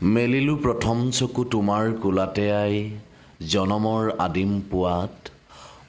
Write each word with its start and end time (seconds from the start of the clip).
মেলিলোঁ 0.00 0.58
প্ৰথম 0.60 1.00
চকু 1.10 1.42
তোমাৰ 1.54 1.88
কোলাতে 2.02 2.44
আই 2.52 2.76
জনমৰ 3.46 4.04
আদিম 4.26 4.52
পোৱাত 4.70 5.16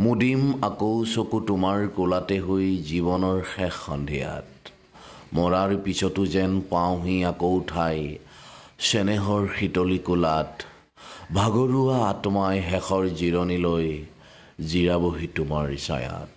মুদিম 0.00 0.46
আকৌ 0.68 0.94
চকু 1.14 1.40
তোমাৰ 1.50 1.84
কোলাতে 1.96 2.38
হৈ 2.46 2.66
জীৱনৰ 2.90 3.42
শেষ 3.52 3.74
সন্ধিয়াত। 3.86 4.48
মৰাৰ 5.34 5.70
পিছতো 5.84 6.22
যেন 6.34 6.52
পাওঁহি 6.70 7.16
আকৌ 7.32 7.54
ঠাই 7.68 7.98
চেনেহৰ 8.88 9.42
শীতলী 9.58 9.98
কোলাত। 10.08 10.52
ভাগৰুৱা 11.38 11.98
আত্মাই 12.08 12.56
শেষৰ 12.70 13.04
জিৰণিলৈ 13.20 13.88
জিৰাবহি 14.70 15.26
তোমাৰ 15.36 15.66
ছায়াত। 15.86 16.34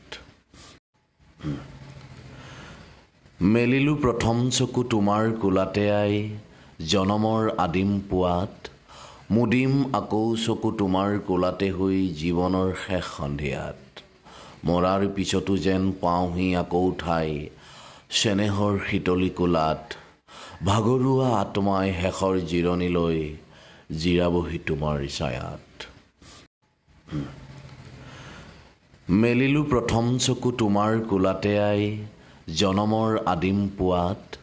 মেলিলোঁ 3.42 3.94
প্ৰথম 4.02 4.42
চকু 4.56 4.82
তোমাৰ 4.90 5.28
কোলাতে 5.44 5.84
আই 5.92 6.18
জনমৰ 6.90 7.48
আদিম 7.64 7.94
পোৱাত 8.10 8.70
মুদিম 9.36 9.72
আকৌ 10.00 10.28
চকু 10.44 10.72
তোমাৰ 10.82 11.16
কোলাতে 11.30 11.70
হৈ 11.78 11.98
জীৱনৰ 12.20 12.70
শেষ 12.84 13.10
সন্ধিয়াত। 13.14 13.80
মৰাৰ 14.68 15.08
পিছতো 15.16 15.58
যেন 15.66 15.90
পাওঁহি 16.04 16.48
আকৌ 16.62 16.84
ঠাই 17.00 17.34
চেনেহৰ 18.20 18.80
শীতলী 18.92 19.32
কোলাত 19.42 19.84
ভাগৰুৱা 20.66 21.34
আত্মাই 21.40 21.98
শেষৰ 22.02 22.40
জিৰণিলৈ 22.54 23.20
জিৰাবহি 24.02 24.64
তোমাৰ 24.70 24.98
ছায়াত। 25.18 25.66
মেলিলোঁ 29.20 29.66
প্ৰথম 29.76 30.18
চকু 30.26 30.50
তোমাৰ 30.64 30.92
কোলাতে 31.10 31.60
আই 31.68 31.94
জনমৰ 32.48 33.18
আদিম 33.26 33.70
পোৱাত 33.78 34.38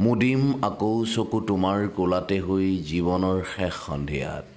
মুদিম 0.00 0.42
আকৌ 0.62 1.04
চকু 1.04 1.40
তোমাৰ 1.40 1.88
কোলাতে 1.96 2.38
হৈ 2.38 2.68
জীৱনৰ 2.88 3.38
শেষ 3.54 3.74
সন্ধিয়াত। 3.86 4.48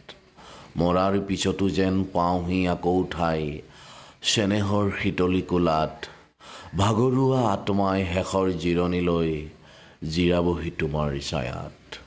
মৰাৰ 0.77 1.19
পিছতো 1.27 1.69
যেন 1.69 2.03
পাওঁহি 2.14 2.67
আকৌ 2.67 3.03
ঠাই 3.11 3.42
চেনেহৰ 4.22 4.92
শীতলী 5.02 5.42
কোলাত। 5.42 5.95
ভাগৰুৱা 6.77 7.42
আত্মাই 7.55 8.00
শেষৰ 8.14 8.47
জিৰণিলৈ 8.64 9.31
জিৰাবহি 10.14 10.72
তোমাৰ 10.80 11.20
ছায়াত। 11.30 12.05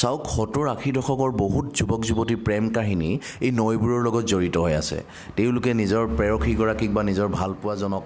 চাওক 0.00 0.22
সত্তৰ 0.36 0.66
আশী 0.74 0.90
দশকৰ 0.98 1.30
বহুত 1.42 1.66
যুৱক 1.78 2.00
যুৱতীৰ 2.08 2.40
প্ৰেম 2.46 2.64
কাহিনী 2.76 3.10
এই 3.46 3.50
নৈবোৰৰ 3.60 4.00
লগত 4.06 4.24
জড়িত 4.32 4.56
হৈ 4.64 4.74
আছে। 4.82 4.98
তেওঁলোকে 5.36 5.70
নিজৰ 5.80 6.04
প্ৰেয়সীগৰাকীক 6.18 6.90
বা 6.96 7.02
নিজৰ 7.10 7.28
ভালপোৱাজনক 7.38 8.04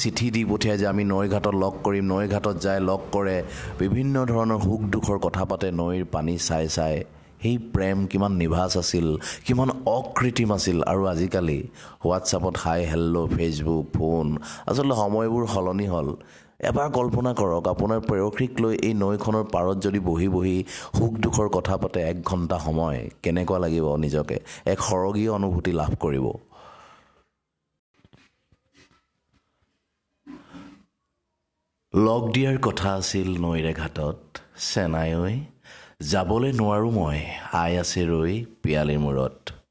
চিঠি 0.00 0.26
দি 0.34 0.42
পঠিয়াই 0.44 0.78
যে 0.78 0.86
আমি 0.86 1.04
নৈ 1.04 1.26
ঘাটত 1.34 1.54
লগ 1.62 1.74
কৰিম 1.84 2.04
নৈ 2.12 2.24
ঘাটত 2.34 2.56
যাই 2.64 2.78
লগ 2.90 3.00
কৰে। 3.14 3.36
বিভিন্ন 3.78 4.14
ধৰণৰ 4.30 4.60
সুখ 4.66 4.80
দুখৰ 4.94 5.18
কথা 5.26 5.42
পাতে 5.50 5.66
নৈৰ 5.80 6.02
পানী 6.14 6.34
চাই 6.48 6.66
চাই। 6.76 6.96
সেই 7.42 7.56
প্ৰেম 7.74 7.98
কিমান 8.06 8.32
নিভাজ 8.42 8.72
আছিল 8.82 9.06
কিমান 9.46 9.68
অকৃত্ৰিম 9.96 10.50
আছিল। 10.58 10.78
আৰু 10.92 11.02
আজিকালি 11.12 11.58
হোৱাটছআপত 12.04 12.54
হাই 12.62 12.80
হেল্ল' 12.92 13.26
ফেচবুক 13.34 13.86
ফোন 13.96 14.26
আচলতে 14.70 14.94
সময়বোৰ 15.02 15.44
সলনি 15.54 15.86
হ'ল। 15.92 16.08
এবাৰ 16.62 16.90
কল্পনা 16.94 17.30
কৰক 17.38 17.68
আপোনাৰ 17.70 18.00
প্ৰেয়সীক 18.08 18.60
লৈ 18.62 18.74
এই 18.88 18.94
নৈখনৰ 18.94 19.44
পাৰত 19.54 19.76
যদি 19.86 20.00
বহি 20.08 20.28
বহি 20.34 20.56
সুখ 20.96 21.12
দুখৰ 21.24 21.48
কথা 21.56 21.74
পাতে 21.76 21.98
এক 22.10 22.18
ঘণ্টা 22.30 22.58
সময় 22.58 22.98
কেনেকুৱা 23.22 23.58
লাগিব 23.64 23.86
নিজকে? 24.04 24.36
এক 24.72 24.78
সৰগীয় 24.88 25.30
অনুভূতি 25.38 25.72
লাভ 25.80 25.92
কৰিব। 26.04 26.26
লগ 31.94 32.22
দিয়াৰ 32.34 32.58
কথা 32.66 32.88
আছিল 33.00 33.28
নৈৰে 33.44 33.72
ঘাটত 33.74 34.18
চেনাই 34.68 35.10
ঐ 35.14 35.24
যাবলৈ 36.12 36.52
নোৱাৰোঁ 36.60 36.92
মই 36.98 37.18
আই 37.62 37.72
আছে 37.82 38.00
ৰৈ 38.12 38.34
পিয়ালিৰ 38.62 38.98
মূৰত। 38.98 39.61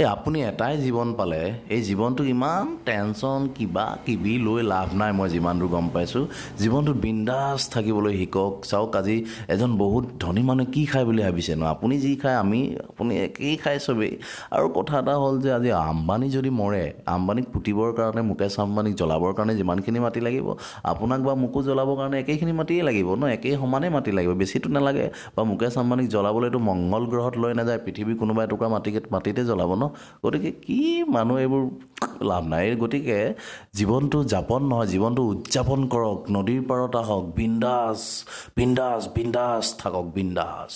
এই 0.00 0.06
আপুনি 0.14 0.38
এটাই 0.50 0.74
জীৱন 0.84 1.08
পালে 1.18 1.42
এই 1.74 1.80
জীৱনটোক 1.88 2.26
ইমান 2.36 2.64
টেনশ্যন 2.88 3.40
কিবা 3.56 3.86
কিবি 4.06 4.34
লৈ 4.46 4.60
লাভ 4.72 4.88
নাই 5.00 5.12
মই 5.18 5.28
যিমান 5.34 5.54
দূৰ 5.60 5.70
গম 5.74 5.86
পাইছোঁ। 5.94 6.24
জীৱনটোত 6.62 6.98
বিন্দাছ 7.04 7.60
থাকিবলৈ 7.74 8.14
শিকক 8.20 8.52
চাওক 8.70 8.96
আজি 9.00 9.16
এজন 9.54 9.70
বহুত 9.82 10.04
ধনী 10.22 10.42
মানুহে 10.48 10.66
কি 10.74 10.82
খায় 10.90 11.04
বুলি 11.08 11.22
ভাবিছে 11.26 11.52
ন 11.60 11.62
আপুনি 11.74 11.94
যি 12.04 12.12
খায় 12.22 12.38
আমি 12.44 12.60
আপুনি 12.90 13.12
একেই 13.26 13.54
খায় 13.62 13.78
চবেই। 13.86 14.12
আৰু 14.56 14.66
কথা 14.76 14.94
এটা 15.02 15.14
হ'ল 15.22 15.34
যে 15.44 15.50
আজি 15.58 15.70
আম্বানী 15.90 16.26
যদি 16.36 16.50
মৰে 16.60 16.84
আম্বানীক 17.16 17.46
পুতিবৰ 17.54 17.88
কাৰণে 17.98 18.22
মুকেশ 18.30 18.54
আম্বানীক 18.64 18.94
জ্বলাবৰ 19.00 19.32
কাৰণে 19.38 19.54
যিমানখিনি 19.60 19.98
মাটি 20.04 20.20
লাগিব 20.26 20.48
আপোনাক 20.92 21.20
বা 21.26 21.32
মোকো 21.42 21.60
জ্বলাবৰ 21.68 21.94
কাৰণে 22.00 22.16
একেইখিনি 22.22 22.52
মাটিয়েই 22.58 22.84
লাগিব 22.88 23.08
ন? 23.20 23.22
একেই 23.36 23.54
সমানেই 23.62 23.90
মাটি 23.96 24.10
লাগিব 24.16 24.32
বেছিটো 24.40 24.68
নালাগে। 24.76 25.06
বা 25.36 25.42
মুকেশ 25.50 25.74
আম্বানীক 25.82 26.08
জ্বলাবলৈতো 26.14 26.58
মংগল 26.68 27.02
গ্ৰহত 27.12 27.34
লৈ 27.42 27.52
নাযায় 27.58 27.80
পৃথিৱীৰ 27.84 28.16
কোনোবা 28.20 28.40
এটুকুৰা 28.46 28.68
মাটি 28.74 28.90
মাটিতে 29.14 29.42
জ্বলাব 29.50 29.67
যাব 29.68 29.72
ন? 29.82 29.84
গতিকে 30.24 30.50
কি 30.64 30.80
মানুহ 31.14 31.36
এইবোৰ 31.44 31.62
লাভ 32.30 32.42
নাই? 32.52 32.64
গতিকে 32.76 33.18
জীৱনটো 33.78 34.18
যাপন 34.32 34.62
নহয় 34.70 34.88
জীৱনটো 34.92 35.22
উদযাপন 35.32 35.80
কৰক। 35.92 36.18
নদীৰ 36.36 36.62
পাৰত 36.70 36.94
আহক 37.02 37.24
বিন্দাছ 37.38 38.00
বিন্দাছ 38.56 39.00
বিন্দাছ 39.16 39.64
থাকক 39.80 40.06
বিন্দাছ 40.16 40.72